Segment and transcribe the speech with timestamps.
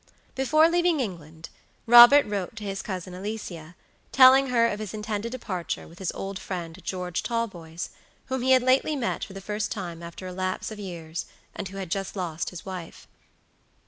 [0.33, 1.49] Before leaving England,
[1.85, 3.75] Robert wrote to his cousin Alicia,
[4.11, 7.91] telling her of his intended departure with his old friend George Talboys,
[8.25, 11.67] whom he had lately met for the first time after a lapse of years, and
[11.67, 13.07] who had just lost his wife.